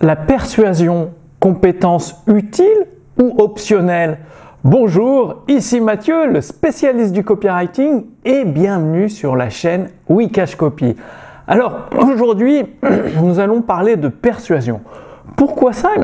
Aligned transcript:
la 0.00 0.16
persuasion, 0.16 1.10
compétence 1.40 2.22
utile 2.26 2.86
ou 3.18 3.34
optionnelle 3.38 4.18
Bonjour, 4.68 5.44
ici 5.46 5.80
Mathieu, 5.80 6.26
le 6.26 6.40
spécialiste 6.40 7.12
du 7.12 7.22
copywriting 7.22 8.04
et 8.24 8.44
bienvenue 8.44 9.08
sur 9.08 9.36
la 9.36 9.48
chaîne 9.48 9.90
Wikash 10.08 10.56
Copy. 10.56 10.96
Alors 11.46 11.88
aujourd'hui, 11.96 12.64
nous 13.22 13.38
allons 13.38 13.62
parler 13.62 13.94
de 13.94 14.08
persuasion. 14.08 14.80
Pourquoi 15.36 15.72
ça? 15.72 15.90
Eh 15.96 16.00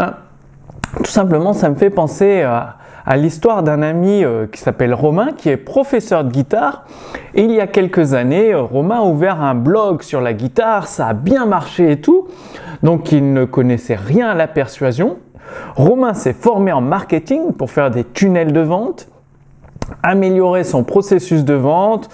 Tout 0.99 1.11
simplement, 1.11 1.55
ça 1.55 1.71
me 1.71 1.75
fait 1.75 1.91
penser 1.91 2.43
à, 2.43 2.77
à 3.05 3.17
l'histoire 3.17 3.63
d'un 3.63 3.83
ami 3.83 4.25
euh, 4.25 4.47
qui 4.47 4.61
s'appelle 4.61 4.95
Romain, 4.95 5.31
qui 5.37 5.49
est 5.49 5.57
professeur 5.57 6.25
de 6.25 6.31
guitare. 6.31 6.85
Il 7.35 7.51
y 7.51 7.61
a 7.61 7.67
quelques 7.67 8.15
années, 8.15 8.53
euh, 8.53 8.63
Romain 8.63 9.01
a 9.01 9.05
ouvert 9.05 9.41
un 9.43 9.55
blog 9.55 10.03
sur 10.03 10.21
la 10.21 10.33
guitare, 10.33 10.87
ça 10.87 11.09
a 11.09 11.15
bien 11.15 11.47
marché 11.47 11.93
et 11.93 12.01
tout. 12.01 12.29
Donc 12.83 13.13
il 13.13 13.33
ne 13.33 13.45
connaissait 13.45 13.97
rien 13.97 14.29
à 14.29 14.35
la 14.35 14.47
persuasion. 14.47 15.19
Romain 15.75 16.15
s'est 16.15 16.33
formé 16.33 16.73
en 16.73 16.81
marketing 16.81 17.53
pour 17.53 17.71
faire 17.71 17.91
des 17.91 18.05
tunnels 18.05 18.53
de 18.53 18.61
vente, 18.61 19.09
améliorer 20.03 20.65
son 20.65 20.85
processus 20.85 21.45
de 21.45 21.55
vente. 21.55 22.09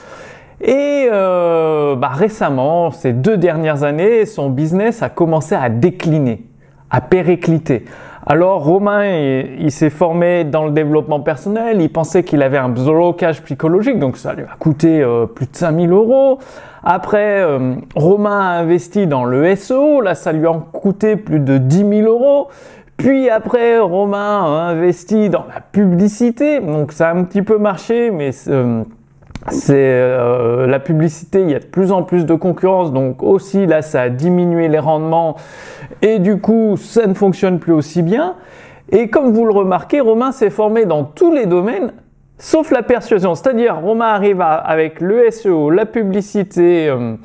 Et 0.60 1.08
euh, 1.12 1.94
bah, 1.94 2.08
récemment, 2.08 2.90
ces 2.90 3.12
deux 3.12 3.36
dernières 3.36 3.84
années, 3.84 4.26
son 4.26 4.50
business 4.50 5.02
a 5.02 5.08
commencé 5.08 5.54
à 5.54 5.68
décliner, 5.68 6.44
à 6.90 7.00
péricliter. 7.00 7.84
Alors 8.30 8.62
Romain, 8.62 9.06
il, 9.58 9.72
s'est 9.72 9.88
formé 9.88 10.44
dans 10.44 10.66
le 10.66 10.72
développement 10.72 11.20
personnel, 11.20 11.80
il 11.80 11.90
pensait 11.90 12.24
qu'il 12.24 12.42
avait 12.42 12.58
un 12.58 12.68
blocage 12.68 13.42
psychologique, 13.42 13.98
donc 13.98 14.18
ça 14.18 14.34
lui 14.34 14.42
a 14.42 14.54
coûté 14.58 15.00
euh, 15.00 15.24
plus 15.24 15.46
de 15.46 15.56
5000 15.56 15.90
euros. 15.90 16.38
Après, 16.84 17.40
euh, 17.40 17.76
Romain 17.96 18.38
a 18.38 18.58
investi 18.58 19.06
dans 19.06 19.24
le 19.24 19.56
SEO, 19.56 20.02
là 20.02 20.14
ça 20.14 20.32
lui 20.32 20.46
a 20.46 20.52
coûté 20.74 21.16
plus 21.16 21.40
de 21.40 21.56
10 21.56 22.02
000 22.02 22.02
euros. 22.02 22.48
Puis 22.98 23.30
après, 23.30 23.78
Romain 23.78 24.42
a 24.44 24.72
investi 24.72 25.30
dans 25.30 25.46
la 25.54 25.62
publicité, 25.62 26.60
donc 26.60 26.92
ça 26.92 27.08
a 27.08 27.14
un 27.14 27.24
petit 27.24 27.40
peu 27.40 27.56
marché, 27.56 28.10
mais 28.10 28.32
euh, 28.48 28.84
c'est 29.50 29.74
euh, 29.76 30.66
la 30.66 30.80
publicité, 30.80 31.42
il 31.42 31.50
y 31.50 31.54
a 31.54 31.60
de 31.60 31.64
plus 31.64 31.92
en 31.92 32.02
plus 32.02 32.26
de 32.26 32.34
concurrence, 32.34 32.92
donc 32.92 33.22
aussi 33.22 33.66
là 33.66 33.82
ça 33.82 34.02
a 34.02 34.08
diminué 34.08 34.68
les 34.68 34.78
rendements 34.78 35.36
et 36.02 36.18
du 36.18 36.38
coup 36.40 36.76
ça 36.76 37.06
ne 37.06 37.14
fonctionne 37.14 37.58
plus 37.58 37.72
aussi 37.72 38.02
bien. 38.02 38.34
Et 38.90 39.08
comme 39.08 39.32
vous 39.32 39.44
le 39.44 39.52
remarquez, 39.52 40.00
Romain 40.00 40.32
s'est 40.32 40.50
formé 40.50 40.86
dans 40.86 41.04
tous 41.04 41.32
les 41.32 41.46
domaines 41.46 41.92
sauf 42.38 42.70
la 42.70 42.82
persuasion, 42.82 43.34
c'est-à-dire 43.34 43.80
Romain 43.80 44.06
arrive 44.06 44.40
avec 44.40 45.00
le 45.00 45.30
SEO, 45.30 45.70
la 45.70 45.86
publicité, 45.86 46.88
euh, 46.88 47.16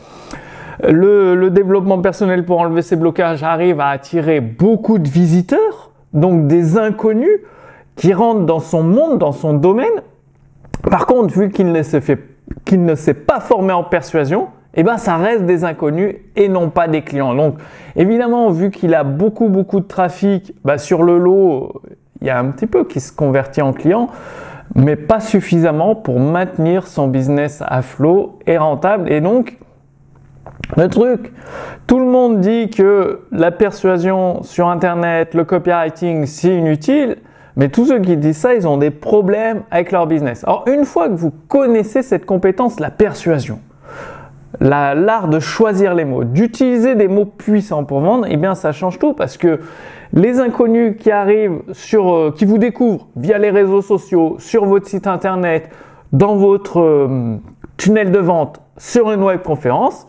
le, 0.83 1.35
le 1.35 1.49
développement 1.49 2.01
personnel 2.01 2.45
pour 2.45 2.59
enlever 2.59 2.81
ses 2.81 2.95
blocages, 2.95 3.43
arrive 3.43 3.79
à 3.79 3.89
attirer 3.89 4.41
beaucoup 4.41 4.97
de 4.97 5.07
visiteurs, 5.07 5.91
donc 6.13 6.47
des 6.47 6.77
inconnus 6.77 7.41
qui 7.95 8.13
rentrent 8.13 8.45
dans 8.45 8.59
son 8.59 8.81
monde, 8.81 9.19
dans 9.19 9.31
son 9.31 9.53
domaine 9.53 10.01
par 10.89 11.05
contre, 11.05 11.33
vu 11.33 11.49
qu'il 11.49 11.71
ne 11.71 12.95
s'est 12.95 13.13
pas 13.13 13.39
formé 13.39 13.73
en 13.73 13.83
persuasion, 13.83 14.49
eh 14.75 14.83
ben 14.83 14.97
ça 14.97 15.17
reste 15.17 15.45
des 15.45 15.63
inconnus 15.63 16.15
et 16.35 16.49
non 16.49 16.69
pas 16.69 16.87
des 16.87 17.01
clients. 17.01 17.35
Donc 17.35 17.55
évidemment, 17.95 18.49
vu 18.49 18.71
qu'il 18.71 18.93
a 18.95 19.03
beaucoup 19.03 19.49
beaucoup 19.49 19.79
de 19.79 19.87
trafic, 19.87 20.53
bah, 20.63 20.77
sur 20.77 21.03
le 21.03 21.17
lot, 21.17 21.81
il 22.21 22.27
y 22.27 22.29
a 22.29 22.39
un 22.39 22.49
petit 22.51 22.67
peu 22.67 22.83
qui 22.85 22.99
se 22.99 23.11
convertit 23.11 23.61
en 23.61 23.73
client, 23.73 24.09
mais 24.75 24.95
pas 24.95 25.19
suffisamment 25.19 25.95
pour 25.95 26.19
maintenir 26.19 26.87
son 26.87 27.07
business 27.07 27.63
à 27.65 27.81
flot 27.81 28.39
et 28.47 28.57
rentable. 28.57 29.11
Et 29.11 29.21
donc 29.21 29.57
le 30.75 30.87
truc, 30.89 31.31
tout 31.87 31.99
le 31.99 32.05
monde 32.05 32.39
dit 32.39 32.69
que 32.69 33.21
la 33.31 33.51
persuasion 33.51 34.41
sur 34.43 34.67
Internet, 34.67 35.35
le 35.35 35.43
copywriting, 35.43 36.25
c'est 36.25 36.55
inutile. 36.55 37.17
Mais 37.55 37.69
tous 37.69 37.85
ceux 37.85 37.99
qui 37.99 38.17
disent 38.17 38.37
ça, 38.37 38.55
ils 38.55 38.67
ont 38.67 38.77
des 38.77 38.91
problèmes 38.91 39.61
avec 39.69 39.91
leur 39.91 40.07
business. 40.07 40.43
Alors 40.43 40.65
une 40.67 40.85
fois 40.85 41.07
que 41.07 41.13
vous 41.13 41.31
connaissez 41.47 42.01
cette 42.01 42.25
compétence, 42.25 42.79
la 42.79 42.89
persuasion, 42.89 43.59
l'art 44.59 45.27
de 45.27 45.39
choisir 45.39 45.93
les 45.93 46.05
mots, 46.05 46.23
d'utiliser 46.23 46.95
des 46.95 47.07
mots 47.07 47.25
puissants 47.25 47.83
pour 47.83 48.01
vendre, 48.01 48.25
eh 48.29 48.37
bien 48.37 48.55
ça 48.55 48.71
change 48.71 48.99
tout 48.99 49.13
parce 49.13 49.37
que 49.37 49.59
les 50.13 50.39
inconnus 50.39 50.95
qui 50.99 51.11
arrivent 51.11 51.61
sur, 51.71 52.13
euh, 52.13 52.31
qui 52.35 52.45
vous 52.45 52.59
découvrent 52.59 53.07
via 53.15 53.39
les 53.39 53.49
réseaux 53.49 53.81
sociaux, 53.81 54.35
sur 54.37 54.65
votre 54.65 54.87
site 54.87 55.07
internet, 55.07 55.69
dans 56.11 56.35
votre 56.35 56.79
euh, 56.79 57.37
tunnel 57.77 58.11
de 58.11 58.19
vente, 58.19 58.61
sur 58.77 59.11
une 59.11 59.23
web 59.23 59.41
conférence, 59.41 60.07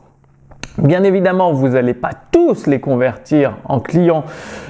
Bien 0.78 1.04
évidemment, 1.04 1.52
vous 1.52 1.68
n'allez 1.68 1.94
pas 1.94 2.10
tous 2.32 2.66
les 2.66 2.80
convertir 2.80 3.56
en 3.64 3.78
clients. 3.78 4.24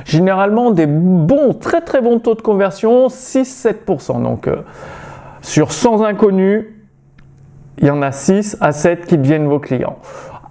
Généralement, 0.04 0.70
des 0.70 0.86
bons, 0.86 1.54
très 1.54 1.80
très 1.80 2.02
bons 2.02 2.18
taux 2.18 2.34
de 2.34 2.42
conversion, 2.42 3.08
6-7%. 3.08 4.22
Donc, 4.22 4.46
euh, 4.46 4.56
sur 5.40 5.72
100 5.72 6.02
inconnus, 6.02 6.66
il 7.78 7.86
y 7.86 7.90
en 7.90 8.02
a 8.02 8.12
6 8.12 8.58
à 8.60 8.72
7 8.72 9.06
qui 9.06 9.16
deviennent 9.16 9.48
vos 9.48 9.58
clients. 9.58 9.96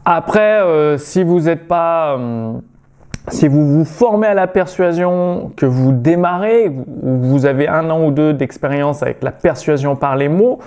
Après, 0.05 0.61
euh, 0.61 0.97
si 0.97 1.23
vous 1.23 1.41
n'êtes 1.41 1.67
pas... 1.67 2.17
Euh, 2.17 2.53
si 3.29 3.47
vous 3.47 3.65
vous 3.65 3.85
formez 3.85 4.27
à 4.27 4.33
la 4.33 4.47
persuasion, 4.47 5.51
que 5.55 5.65
vous 5.65 5.93
démarrez, 5.93 6.67
ou 6.67 7.19
vous 7.19 7.45
avez 7.45 7.69
un 7.69 7.89
an 7.89 8.03
ou 8.03 8.11
deux 8.11 8.33
d'expérience 8.33 9.01
avec 9.01 9.23
la 9.23 9.31
persuasion 9.31 9.95
par 9.95 10.17
les 10.17 10.27
mots, 10.27 10.59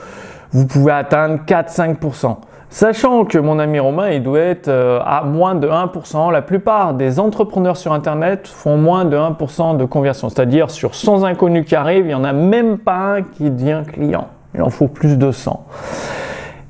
vous 0.52 0.66
pouvez 0.66 0.92
atteindre 0.92 1.40
4-5%. 1.46 2.36
Sachant 2.68 3.24
que 3.24 3.38
mon 3.38 3.58
ami 3.58 3.78
Romain, 3.78 4.10
il 4.10 4.22
doit 4.22 4.40
être 4.40 4.68
euh, 4.68 4.98
à 5.04 5.22
moins 5.22 5.54
de 5.54 5.68
1%. 5.68 6.32
La 6.32 6.42
plupart 6.42 6.94
des 6.94 7.20
entrepreneurs 7.20 7.76
sur 7.76 7.92
Internet 7.92 8.48
font 8.48 8.76
moins 8.76 9.04
de 9.04 9.16
1% 9.16 9.76
de 9.76 9.84
conversion. 9.84 10.28
C'est-à-dire 10.28 10.70
sur 10.70 10.94
100 10.94 11.24
inconnus 11.24 11.64
qui 11.64 11.76
arrivent, 11.76 12.06
il 12.06 12.08
n'y 12.08 12.14
en 12.14 12.24
a 12.24 12.32
même 12.32 12.78
pas 12.78 13.16
un 13.16 13.22
qui 13.22 13.50
devient 13.50 13.82
client. 13.86 14.26
Il 14.54 14.62
en 14.62 14.70
faut 14.70 14.88
plus 14.88 15.16
de 15.16 15.30
100. 15.30 15.64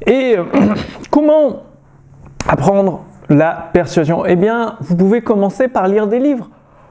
Et 0.07 0.37
euh, 0.37 0.45
comment 1.11 1.63
apprendre 2.47 3.01
la 3.31 3.69
persuasion? 3.73 4.27
Eh 4.27 4.37
bien, 4.37 4.77
vous 4.81 4.97
pouvez 4.97 5.23
commencer 5.23 5.67
par 5.67 5.89
lire 5.89 6.07
des 6.07 6.19
livres. 6.19 6.51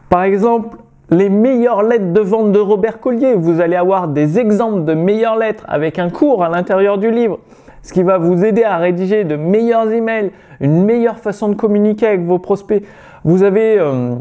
Par 0.10 0.24
exemple, 0.24 0.78
les 1.12 1.30
meilleures 1.30 1.84
lettres 1.84 2.12
de 2.12 2.22
vente 2.22 2.52
de 2.52 2.60
Robert 2.60 3.00
Collier. 3.00 3.36
Vous 3.36 3.62
allez 3.62 3.76
avoir 3.76 4.08
des 4.08 4.40
exemples 4.40 4.84
de 4.84 4.96
meilleures 4.96 5.38
lettres 5.38 5.64
avec 5.68 6.00
un 6.00 6.10
cours 6.10 6.44
à 6.44 6.50
l'intérieur 6.50 6.98
du 6.98 7.12
livre 7.12 7.38
ce 7.85 7.94
qui 7.94 8.01
va 8.01 8.18
vous 8.18 8.44
aider 8.44 8.63
à 8.63 8.78
rédiger 8.78 9.25
de 9.25 9.35
meilleurs 9.35 9.91
emails, 9.91 10.31
une 10.59 10.84
meilleure 10.85 11.19
façon 11.19 11.50
de 11.50 11.56
communiquer 11.56 12.07
avec 12.07 12.22
vos 12.22 12.40
prospects. 12.40 12.84
Vous 13.23 13.44
avez 13.44 13.78
euh, 13.78 14.16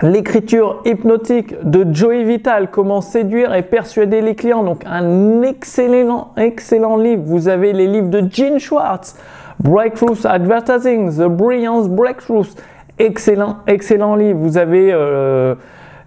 l'écriture 0.00 0.80
hypnotique 0.84 1.56
de 1.64 1.92
Joey 1.92 2.22
Vital, 2.22 2.70
comment 2.70 3.00
séduire 3.00 3.52
et 3.52 3.62
persuader 3.62 4.20
les 4.20 4.36
clients. 4.36 4.62
Donc 4.62 4.84
un 4.86 5.42
excellent, 5.42 6.30
excellent 6.36 6.96
livre. 6.96 7.24
Vous 7.26 7.48
avez 7.48 7.72
les 7.72 7.88
livres 7.88 8.10
de 8.10 8.22
Gene 8.30 8.60
Schwartz, 8.60 9.16
Breakthroughs 9.58 10.24
Advertising, 10.24 11.16
The 11.16 11.26
Brilliance 11.26 11.88
Breakthroughs. 11.88 12.54
Excellent, 13.00 13.56
excellent 13.66 14.14
livre. 14.14 14.38
Vous 14.38 14.56
avez 14.56 14.92
euh, 14.92 15.56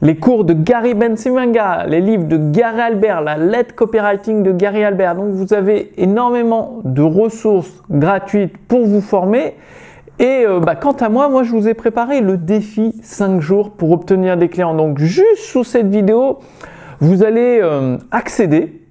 les 0.02 0.16
cours 0.16 0.44
de 0.44 0.54
Gary 0.54 0.94
Bensimanga, 0.94 1.86
les 1.88 2.02
livres 2.02 2.26
de 2.26 2.38
Gary 2.38 2.82
Albert, 2.82 3.22
la 3.22 3.38
lettre 3.38 3.74
copywriting 3.74 4.44
de 4.44 4.52
Gary 4.52 4.84
Albert. 4.84 5.16
Donc 5.16 5.32
vous 5.32 5.54
avez 5.54 5.92
énormément 5.98 6.80
de 6.84 7.02
ressources 7.02 7.84
gratuites 7.90 8.58
pour 8.68 8.86
vous 8.86 9.02
former. 9.02 9.56
Et 10.20 10.46
euh, 10.48 10.60
bah, 10.60 10.76
quant 10.76 10.94
à 10.94 11.10
moi, 11.10 11.30
moi 11.30 11.44
je 11.44 11.52
vous 11.52 11.68
ai 11.68 11.74
préparé 11.74 12.22
le 12.22 12.38
défi 12.38 12.96
5 13.02 13.40
jours 13.40 13.72
pour 13.72 13.92
obtenir 13.92 14.38
des 14.38 14.50
clients. 14.50 14.76
Donc 14.76 15.00
juste 15.00 15.38
sous 15.38 15.64
cette 15.64 15.88
vidéo, 15.88 16.40
vous 17.00 17.24
allez 17.24 17.60
euh, 17.62 17.98
accéder 18.12 18.82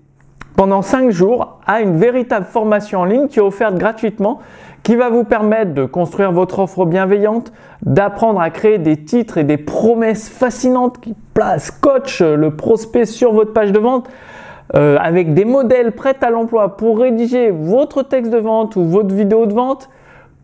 pendant 0.57 0.83
5 0.83 1.11
jours 1.11 1.61
à 1.67 1.83
une 1.83 1.97
véritable 1.97 2.47
formation 2.47 3.01
en 3.01 3.05
ligne 3.05 3.29
qui 3.29 3.39
est 3.39 3.43
offerte 3.43 3.77
gratuitement 3.77 4.41
qui 4.87 4.95
va 4.95 5.11
vous 5.11 5.25
permettre 5.25 5.75
de 5.75 5.85
construire 5.85 6.31
votre 6.31 6.61
offre 6.61 6.87
bienveillante, 6.87 7.53
d'apprendre 7.83 8.41
à 8.41 8.51
créer 8.51 8.79
des 8.79 8.97
titres 8.97 9.37
et 9.37 9.43
des 9.43 9.57
promesses 9.57 10.29
fascinantes 10.29 11.01
qui 11.01 11.13
placent 11.35 11.73
coach 11.73 12.23
le 12.23 12.55
prospect 12.55 13.05
sur 13.05 13.33
votre 13.33 13.53
page 13.53 13.73
de 13.73 13.81
vente. 13.81 14.09
Euh, 14.77 14.97
avec 15.01 15.35
des 15.35 15.45
modèles 15.45 15.91
prêts 15.91 16.15
à 16.21 16.31
l'emploi 16.31 16.77
pour 16.77 17.01
rédiger 17.01 17.51
votre 17.51 18.05
texte 18.05 18.31
de 18.31 18.39
vente 18.39 18.77
ou 18.77 18.85
votre 18.85 19.13
vidéo 19.13 19.47
de 19.47 19.55
vente, 19.55 19.89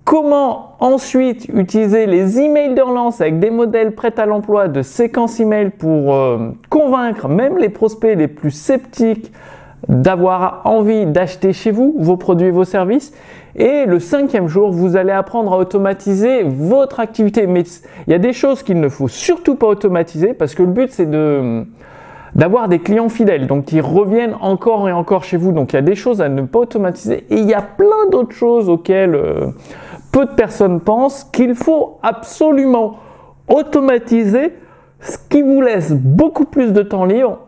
comment 0.04 0.74
ensuite 0.80 1.46
utiliser 1.54 2.06
les 2.06 2.40
emails 2.40 2.74
de 2.74 2.82
relance 2.82 3.20
avec 3.20 3.38
des 3.38 3.50
modèles 3.50 3.94
prêts 3.94 4.18
à 4.18 4.26
l'emploi 4.26 4.66
de 4.66 4.82
séquences 4.82 5.38
email 5.38 5.70
pour 5.70 6.14
euh, 6.14 6.50
convaincre 6.68 7.28
même 7.28 7.58
les 7.58 7.68
prospects 7.68 8.18
les 8.18 8.28
plus 8.28 8.50
sceptiques 8.50 9.32
d'avoir 9.88 10.62
envie 10.64 11.06
d'acheter 11.06 11.52
chez 11.52 11.70
vous 11.70 11.94
vos 11.98 12.16
produits 12.16 12.48
et 12.48 12.50
vos 12.50 12.64
services. 12.64 13.12
Et 13.54 13.84
le 13.84 13.98
cinquième 13.98 14.48
jour, 14.48 14.70
vous 14.70 14.96
allez 14.96 15.12
apprendre 15.12 15.52
à 15.52 15.58
automatiser 15.58 16.42
votre 16.44 17.00
activité. 17.00 17.46
Mais 17.46 17.64
il 18.06 18.10
y 18.10 18.14
a 18.14 18.18
des 18.18 18.32
choses 18.32 18.62
qu'il 18.62 18.80
ne 18.80 18.88
faut 18.88 19.08
surtout 19.08 19.56
pas 19.56 19.66
automatiser 19.66 20.32
parce 20.32 20.54
que 20.54 20.62
le 20.62 20.70
but 20.70 20.90
c'est 20.90 21.10
de 21.10 21.64
d'avoir 22.34 22.68
des 22.68 22.78
clients 22.78 23.10
fidèles, 23.10 23.46
donc 23.46 23.66
qui 23.66 23.82
reviennent 23.82 24.36
encore 24.40 24.88
et 24.88 24.92
encore 24.92 25.22
chez 25.22 25.36
vous. 25.36 25.52
Donc 25.52 25.74
il 25.74 25.76
y 25.76 25.78
a 25.78 25.82
des 25.82 25.94
choses 25.94 26.22
à 26.22 26.30
ne 26.30 26.42
pas 26.42 26.60
automatiser 26.60 27.26
et 27.28 27.36
il 27.36 27.44
y 27.44 27.52
a 27.52 27.60
plein 27.60 28.08
d'autres 28.10 28.34
choses 28.34 28.70
auxquelles 28.70 29.14
euh, 29.14 29.48
peu 30.12 30.24
de 30.24 30.30
personnes 30.30 30.80
pensent 30.80 31.24
qu'il 31.24 31.54
faut 31.54 31.98
absolument 32.02 32.96
automatiser, 33.48 34.54
ce 35.00 35.18
qui 35.28 35.42
vous 35.42 35.60
laisse 35.60 35.92
beaucoup 35.92 36.46
plus 36.46 36.72
de 36.72 36.82
temps 36.82 37.04
libre 37.04 37.38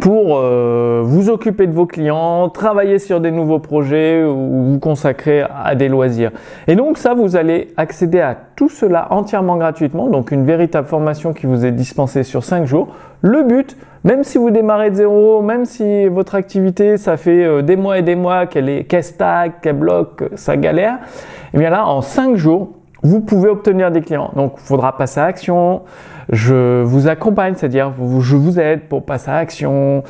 pour 0.00 0.38
euh, 0.38 1.02
vous 1.04 1.30
occuper 1.30 1.66
de 1.66 1.72
vos 1.72 1.86
clients, 1.86 2.48
travailler 2.48 2.98
sur 2.98 3.20
des 3.20 3.30
nouveaux 3.30 3.58
projets 3.58 4.24
ou 4.24 4.72
vous 4.72 4.78
consacrer 4.78 5.44
à 5.64 5.74
des 5.74 5.88
loisirs. 5.88 6.32
Et 6.66 6.74
donc 6.76 6.98
ça, 6.98 7.14
vous 7.14 7.36
allez 7.36 7.68
accéder 7.76 8.20
à 8.20 8.36
tout 8.56 8.68
cela 8.68 9.08
entièrement 9.10 9.56
gratuitement, 9.56 10.08
donc 10.08 10.30
une 10.30 10.44
véritable 10.44 10.88
formation 10.88 11.32
qui 11.32 11.46
vous 11.46 11.64
est 11.64 11.72
dispensée 11.72 12.22
sur 12.22 12.42
5 12.42 12.64
jours. 12.66 12.88
Le 13.20 13.42
but, 13.42 13.76
même 14.04 14.24
si 14.24 14.38
vous 14.38 14.50
démarrez 14.50 14.90
de 14.90 14.96
zéro, 14.96 15.42
même 15.42 15.64
si 15.64 16.06
votre 16.06 16.34
activité, 16.34 16.96
ça 16.96 17.16
fait 17.16 17.44
euh, 17.44 17.62
des 17.62 17.76
mois 17.76 17.98
et 17.98 18.02
des 18.02 18.16
mois 18.16 18.46
qu'elle 18.46 18.68
est 18.68 18.84
qu'elle 18.84 19.04
stagne, 19.04 19.52
qu'elle 19.62 19.76
bloque, 19.76 20.24
ça 20.36 20.56
galère, 20.56 20.94
et 20.94 21.48
eh 21.54 21.58
bien 21.58 21.70
là, 21.70 21.86
en 21.86 22.02
5 22.02 22.36
jours, 22.36 22.70
vous 23.02 23.20
pouvez 23.20 23.48
obtenir 23.48 23.90
des 23.90 24.00
clients. 24.00 24.30
Donc, 24.34 24.54
il 24.56 24.62
faudra 24.62 24.96
passer 24.96 25.20
à 25.20 25.24
action. 25.24 25.82
Je 26.30 26.82
vous 26.82 27.08
accompagne, 27.08 27.54
c'est-à-dire 27.56 27.92
je 28.20 28.36
vous 28.36 28.58
aide 28.58 28.88
pour 28.88 29.04
passer 29.04 29.30
à 29.30 29.36
action, 29.36 30.02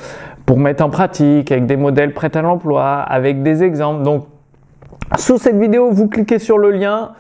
pour 0.47 0.59
mettre 0.59 0.85
en 0.85 0.91
pratique 0.91 1.51
avec 1.53 1.67
des 1.67 1.77
modèles 1.77 2.15
prêts 2.15 2.35
à 2.37 2.43
l'emploi, 2.43 3.01
avec 3.01 3.43
des 3.43 3.63
exemples. 3.63 4.03
Donc, 4.03 4.27
sous 5.19 5.39
cette 5.39 5.59
vidéo, 5.59 5.91
vous 5.91 6.09
cliquez 6.09 6.39
sur 6.39 6.59
le 6.59 6.71
lien, 6.71 7.13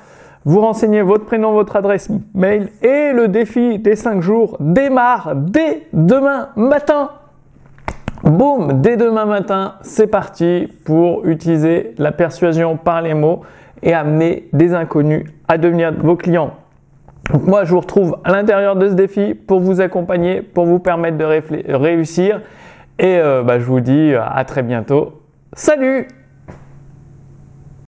vous 0.44 0.60
renseignez 0.60 1.02
votre 1.02 1.24
prénom, 1.24 1.52
votre 1.52 1.76
adresse 1.76 2.08
mail 2.34 2.70
et 2.82 3.12
le 3.12 3.28
défi 3.28 3.78
des 3.78 3.96
5 3.96 4.22
jours 4.22 4.56
démarre 4.60 5.34
dès 5.34 5.88
demain 5.92 6.48
matin. 6.56 7.10
Boum, 8.22 8.80
dès 8.80 8.96
demain 8.96 9.26
matin, 9.26 9.74
c'est 9.82 10.06
parti 10.06 10.72
pour 10.84 11.26
utiliser 11.26 11.94
la 11.98 12.12
persuasion 12.12 12.76
par 12.76 13.02
les 13.02 13.14
mots 13.14 13.42
et 13.82 13.92
amener 13.92 14.48
des 14.52 14.74
inconnus 14.74 15.24
à 15.48 15.58
devenir 15.58 15.92
vos 15.92 16.16
clients. 16.16 16.54
Donc 17.32 17.46
moi, 17.46 17.64
je 17.64 17.72
vous 17.72 17.80
retrouve 17.80 18.18
à 18.24 18.32
l'intérieur 18.32 18.76
de 18.76 18.88
ce 18.88 18.94
défi 18.94 19.34
pour 19.34 19.60
vous 19.60 19.80
accompagner, 19.80 20.42
pour 20.42 20.64
vous 20.64 20.78
permettre 20.78 21.18
de 21.18 21.74
réussir. 21.74 22.40
Et 22.98 23.18
euh, 23.18 23.42
bah, 23.42 23.58
je 23.58 23.64
vous 23.64 23.80
dis 23.80 24.14
à 24.14 24.44
très 24.44 24.62
bientôt. 24.62 25.22
Salut 25.52 26.08